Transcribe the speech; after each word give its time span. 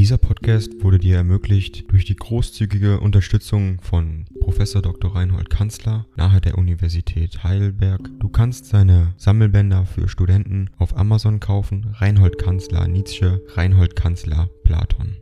Dieser 0.00 0.16
Podcast 0.16 0.82
wurde 0.82 0.98
dir 0.98 1.16
ermöglicht 1.16 1.92
durch 1.92 2.06
die 2.06 2.16
großzügige 2.16 3.00
Unterstützung 3.00 3.82
von 3.82 4.24
Prof. 4.40 4.56
Dr. 4.56 5.14
Reinhold 5.14 5.50
Kanzler 5.50 6.06
nahe 6.16 6.40
der 6.40 6.56
Universität 6.56 7.44
Heidelberg. 7.44 8.08
Du 8.18 8.30
kannst 8.30 8.64
seine 8.64 9.12
Sammelbänder 9.18 9.84
für 9.84 10.08
Studenten 10.08 10.70
auf 10.78 10.96
Amazon 10.96 11.38
kaufen. 11.38 11.94
Reinhold 11.98 12.38
Kanzler 12.38 12.88
Nietzsche, 12.88 13.42
Reinhold 13.48 13.94
Kanzler 13.94 14.48
Platon. 14.64 15.18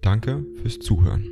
Danke 0.00 0.46
fürs 0.62 0.78
Zuhören. 0.78 1.26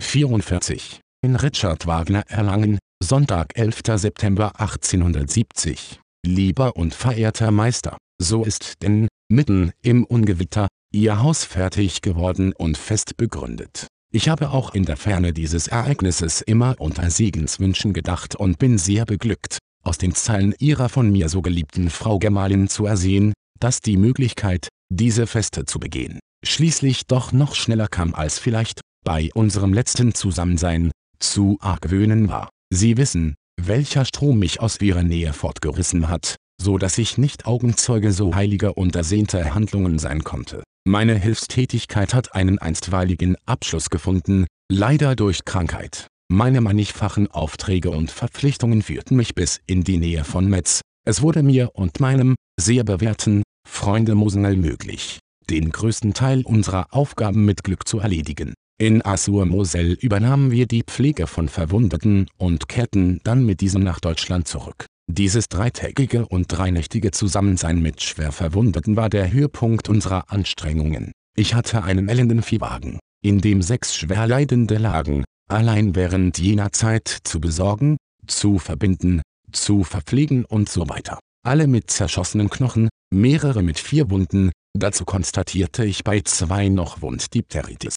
44. 0.00 1.00
In 1.22 1.34
Richard 1.34 1.88
Wagner 1.88 2.22
Erlangen, 2.28 2.78
Sonntag 3.02 3.58
11. 3.58 3.80
September 3.96 4.60
1870. 4.60 5.98
Lieber 6.24 6.76
und 6.76 6.94
verehrter 6.94 7.50
Meister, 7.50 7.96
so 8.22 8.44
ist 8.44 8.82
denn, 8.82 9.08
mitten 9.28 9.72
im 9.82 10.04
Ungewitter, 10.04 10.68
ihr 10.92 11.20
Haus 11.20 11.44
fertig 11.44 12.02
geworden 12.02 12.52
und 12.52 12.78
fest 12.78 13.16
begründet. 13.16 13.86
Ich 14.14 14.28
habe 14.28 14.50
auch 14.50 14.74
in 14.74 14.84
der 14.84 14.96
Ferne 14.96 15.32
dieses 15.32 15.68
Ereignisses 15.68 16.42
immer 16.42 16.76
unter 16.78 17.10
Segenswünschen 17.10 17.92
gedacht 17.92 18.36
und 18.36 18.58
bin 18.58 18.78
sehr 18.78 19.06
beglückt, 19.06 19.58
aus 19.82 19.98
den 19.98 20.14
Zeilen 20.14 20.54
ihrer 20.58 20.88
von 20.88 21.10
mir 21.10 21.28
so 21.28 21.42
geliebten 21.42 21.90
Frau 21.90 22.18
Gemahlin 22.18 22.68
zu 22.68 22.86
ersehen, 22.86 23.32
dass 23.58 23.80
die 23.80 23.96
Möglichkeit, 23.96 24.68
diese 24.90 25.26
Feste 25.26 25.64
zu 25.64 25.78
begehen, 25.78 26.20
schließlich 26.44 27.06
doch 27.06 27.32
noch 27.32 27.54
schneller 27.54 27.88
kam 27.88 28.14
als 28.14 28.38
vielleicht, 28.38 28.80
bei 29.04 29.30
unserem 29.34 29.72
letzten 29.72 30.14
Zusammensein, 30.14 30.90
zu 31.18 31.56
argwöhnen 31.60 32.28
war. 32.28 32.50
Sie 32.70 32.96
wissen, 32.96 33.34
welcher 33.58 34.04
Strom 34.04 34.38
mich 34.38 34.60
aus 34.60 34.80
ihrer 34.80 35.02
Nähe 35.02 35.32
fortgerissen 35.32 36.08
hat, 36.08 36.36
so 36.62 36.78
dass 36.78 36.96
ich 36.98 37.18
nicht 37.18 37.46
Augenzeuge 37.46 38.12
so 38.12 38.34
heiliger 38.34 38.76
und 38.76 38.96
ersehnter 38.96 39.54
Handlungen 39.54 39.98
sein 39.98 40.24
konnte. 40.24 40.62
Meine 40.84 41.16
Hilfstätigkeit 41.16 42.14
hat 42.14 42.34
einen 42.34 42.58
einstweiligen 42.58 43.36
Abschluss 43.46 43.90
gefunden, 43.90 44.46
leider 44.70 45.14
durch 45.14 45.44
Krankheit. 45.44 46.06
Meine 46.30 46.60
mannigfachen 46.60 47.30
Aufträge 47.30 47.90
und 47.90 48.10
Verpflichtungen 48.10 48.82
führten 48.82 49.16
mich 49.16 49.34
bis 49.34 49.60
in 49.66 49.84
die 49.84 49.98
Nähe 49.98 50.24
von 50.24 50.48
Metz. 50.48 50.80
Es 51.06 51.20
wurde 51.20 51.42
mir 51.42 51.70
und 51.74 52.00
meinem, 52.00 52.36
sehr 52.58 52.84
bewährten, 52.84 53.42
Freunde 53.68 54.14
Mosengel 54.14 54.56
möglich, 54.56 55.18
den 55.50 55.70
größten 55.70 56.14
Teil 56.14 56.42
unserer 56.42 56.86
Aufgaben 56.90 57.44
mit 57.44 57.64
Glück 57.64 57.86
zu 57.86 57.98
erledigen. 57.98 58.54
In 58.80 59.04
Assur-Moselle 59.04 59.94
übernahmen 59.94 60.50
wir 60.50 60.66
die 60.66 60.82
Pflege 60.82 61.26
von 61.26 61.48
Verwundeten 61.48 62.28
und 62.38 62.68
kehrten 62.68 63.20
dann 63.24 63.44
mit 63.44 63.60
diesem 63.60 63.82
nach 63.82 64.00
Deutschland 64.00 64.48
zurück. 64.48 64.86
Dieses 65.14 65.50
dreitägige 65.50 66.26
und 66.26 66.46
dreinächtige 66.48 67.10
Zusammensein 67.10 67.82
mit 67.82 68.02
schwer 68.02 68.32
Verwundeten 68.32 68.96
war 68.96 69.10
der 69.10 69.30
Höhepunkt 69.30 69.90
unserer 69.90 70.32
Anstrengungen. 70.32 71.12
Ich 71.36 71.52
hatte 71.52 71.84
einen 71.84 72.08
elenden 72.08 72.40
Viehwagen, 72.40 72.98
in 73.22 73.42
dem 73.42 73.60
sechs 73.60 73.94
Schwerleidende 73.94 74.78
lagen, 74.78 75.24
allein 75.50 75.94
während 75.94 76.38
jener 76.38 76.72
Zeit 76.72 77.14
zu 77.24 77.42
besorgen, 77.42 77.98
zu 78.26 78.58
verbinden, 78.58 79.20
zu 79.52 79.84
verpflegen 79.84 80.46
und 80.46 80.70
so 80.70 80.88
weiter. 80.88 81.18
Alle 81.44 81.66
mit 81.66 81.90
zerschossenen 81.90 82.48
Knochen, 82.48 82.88
mehrere 83.12 83.62
mit 83.62 83.78
vier 83.78 84.08
Wunden, 84.08 84.50
dazu 84.72 85.04
konstatierte 85.04 85.84
ich 85.84 86.04
bei 86.04 86.22
zwei 86.22 86.70
noch 86.70 87.02
Wunddipteritis. 87.02 87.96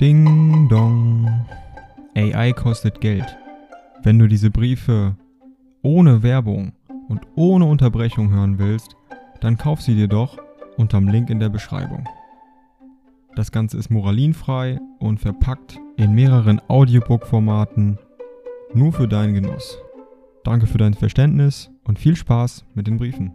Ding 0.00 0.68
dong. 0.68 1.46
AI 2.14 2.52
kostet 2.52 3.00
Geld. 3.00 3.24
Wenn 4.02 4.18
du 4.18 4.28
diese 4.28 4.50
Briefe 4.50 5.16
ohne 5.82 6.22
Werbung 6.22 6.72
und 7.08 7.20
ohne 7.36 7.64
Unterbrechung 7.64 8.30
hören 8.30 8.58
willst, 8.58 8.96
dann 9.40 9.56
kauf 9.56 9.80
sie 9.80 9.94
dir 9.94 10.08
doch 10.08 10.38
unterm 10.76 11.08
Link 11.08 11.30
in 11.30 11.40
der 11.40 11.48
Beschreibung. 11.48 12.06
Das 13.34 13.50
Ganze 13.50 13.78
ist 13.78 13.90
moralinfrei 13.90 14.78
und 14.98 15.20
verpackt 15.20 15.78
in 15.96 16.14
mehreren 16.14 16.60
Audiobook-Formaten 16.68 17.98
nur 18.74 18.92
für 18.92 19.08
deinen 19.08 19.34
Genuss. 19.34 19.78
Danke 20.44 20.66
für 20.66 20.78
dein 20.78 20.94
Verständnis 20.94 21.70
und 21.84 21.98
viel 21.98 22.16
Spaß 22.16 22.66
mit 22.74 22.86
den 22.86 22.98
Briefen. 22.98 23.34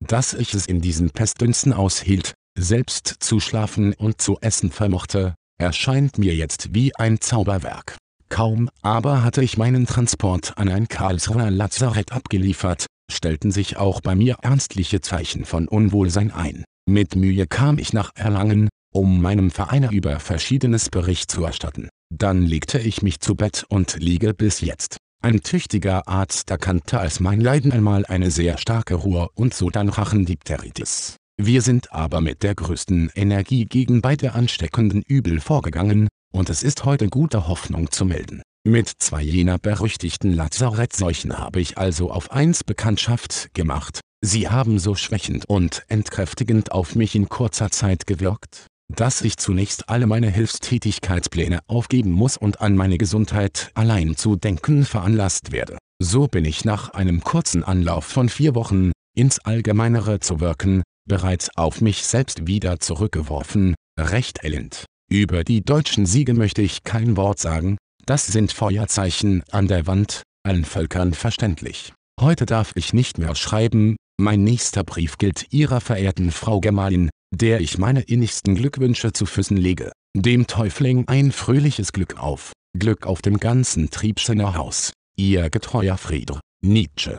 Dass 0.00 0.34
ich 0.34 0.52
es 0.54 0.66
in 0.66 0.80
diesen 0.80 1.10
Pestdünsten 1.10 1.72
aushielt, 1.72 2.34
selbst 2.58 3.14
zu 3.20 3.40
schlafen 3.40 3.94
und 3.94 4.20
zu 4.20 4.38
essen 4.40 4.70
vermochte, 4.70 5.34
erscheint 5.58 6.18
mir 6.18 6.34
jetzt 6.34 6.74
wie 6.74 6.94
ein 6.96 7.20
Zauberwerk. 7.20 7.96
Kaum 8.28 8.68
aber 8.82 9.24
hatte 9.24 9.42
ich 9.42 9.56
meinen 9.56 9.86
Transport 9.86 10.52
an 10.56 10.68
ein 10.68 10.88
Karlsruher 10.88 11.50
Lazarett 11.50 12.12
abgeliefert, 12.12 12.86
stellten 13.10 13.50
sich 13.50 13.76
auch 13.76 14.00
bei 14.00 14.14
mir 14.14 14.36
ernstliche 14.42 15.00
Zeichen 15.00 15.44
von 15.44 15.66
Unwohlsein 15.66 16.30
ein. 16.30 16.64
Mit 16.88 17.16
Mühe 17.16 17.46
kam 17.46 17.78
ich 17.78 17.92
nach 17.92 18.12
Erlangen, 18.14 18.68
um 18.92 19.20
meinem 19.20 19.50
Vereine 19.50 19.90
über 19.90 20.20
verschiedenes 20.20 20.90
Bericht 20.90 21.30
zu 21.30 21.44
erstatten. 21.44 21.88
Dann 22.14 22.42
legte 22.42 22.78
ich 22.78 23.02
mich 23.02 23.20
zu 23.20 23.34
Bett 23.34 23.64
und 23.68 23.96
liege 23.98 24.34
bis 24.34 24.60
jetzt. 24.60 24.96
Ein 25.22 25.42
tüchtiger 25.42 26.06
Arzt 26.06 26.50
erkannte 26.50 27.00
als 27.00 27.20
mein 27.20 27.40
Leiden 27.40 27.72
einmal 27.72 28.06
eine 28.06 28.30
sehr 28.30 28.56
starke 28.56 28.94
Ruhr- 28.94 29.30
und 29.34 29.52
Sodanrachendipteritis. 29.52 31.17
Wir 31.40 31.62
sind 31.62 31.92
aber 31.92 32.20
mit 32.20 32.42
der 32.42 32.56
größten 32.56 33.12
Energie 33.14 33.64
gegen 33.64 34.02
beide 34.02 34.32
ansteckenden 34.32 35.02
Übel 35.02 35.40
vorgegangen, 35.40 36.08
und 36.34 36.50
es 36.50 36.64
ist 36.64 36.84
heute 36.84 37.08
gute 37.08 37.46
Hoffnung 37.46 37.92
zu 37.92 38.04
melden. 38.04 38.42
Mit 38.64 38.92
zwei 38.98 39.22
jener 39.22 39.56
berüchtigten 39.56 40.32
Lazarettseuchen 40.32 41.38
habe 41.38 41.60
ich 41.60 41.78
also 41.78 42.10
auf 42.10 42.32
eins 42.32 42.64
Bekanntschaft 42.64 43.54
gemacht, 43.54 44.00
sie 44.20 44.48
haben 44.48 44.80
so 44.80 44.96
schwächend 44.96 45.44
und 45.48 45.84
entkräftigend 45.86 46.72
auf 46.72 46.96
mich 46.96 47.14
in 47.14 47.28
kurzer 47.28 47.70
Zeit 47.70 48.08
gewirkt, 48.08 48.66
dass 48.92 49.22
ich 49.22 49.36
zunächst 49.36 49.88
alle 49.88 50.08
meine 50.08 50.30
Hilfstätigkeitspläne 50.30 51.60
aufgeben 51.68 52.10
muss 52.10 52.36
und 52.36 52.60
an 52.60 52.74
meine 52.74 52.98
Gesundheit 52.98 53.70
allein 53.74 54.16
zu 54.16 54.34
denken 54.34 54.84
veranlasst 54.84 55.52
werde. 55.52 55.78
So 56.02 56.26
bin 56.26 56.44
ich 56.44 56.64
nach 56.64 56.90
einem 56.90 57.22
kurzen 57.22 57.62
Anlauf 57.62 58.04
von 58.04 58.28
vier 58.28 58.56
Wochen, 58.56 58.90
ins 59.16 59.38
Allgemeinere 59.38 60.18
zu 60.18 60.40
wirken, 60.40 60.82
bereits 61.08 61.50
auf 61.56 61.80
mich 61.80 62.04
selbst 62.04 62.46
wieder 62.46 62.78
zurückgeworfen, 62.78 63.74
recht 63.98 64.44
elend. 64.44 64.84
Über 65.10 65.42
die 65.42 65.64
deutschen 65.64 66.06
Siege 66.06 66.34
möchte 66.34 66.62
ich 66.62 66.84
kein 66.84 67.16
Wort 67.16 67.38
sagen, 67.38 67.78
das 68.04 68.26
sind 68.26 68.52
Feuerzeichen 68.52 69.42
an 69.50 69.66
der 69.66 69.86
Wand, 69.86 70.22
allen 70.46 70.64
Völkern 70.64 71.14
verständlich. 71.14 71.92
Heute 72.20 72.46
darf 72.46 72.72
ich 72.74 72.92
nicht 72.92 73.18
mehr 73.18 73.34
schreiben, 73.34 73.96
mein 74.20 74.44
nächster 74.44 74.84
Brief 74.84 75.18
gilt 75.18 75.52
Ihrer 75.52 75.80
verehrten 75.80 76.30
Frau 76.30 76.60
Gemahlin, 76.60 77.10
der 77.34 77.60
ich 77.60 77.78
meine 77.78 78.02
innigsten 78.02 78.54
Glückwünsche 78.54 79.12
zu 79.12 79.26
Füßen 79.26 79.56
lege. 79.56 79.92
Dem 80.16 80.46
Täufling 80.46 81.06
ein 81.06 81.32
fröhliches 81.32 81.92
Glück 81.92 82.18
auf, 82.18 82.52
Glück 82.78 83.06
auf 83.06 83.22
dem 83.22 83.38
ganzen 83.38 83.90
Triebschener 83.90 84.56
Haus. 84.56 84.92
Ihr 85.16 85.50
getreuer 85.50 85.96
Friedr, 85.96 86.40
Nietzsche. 86.62 87.18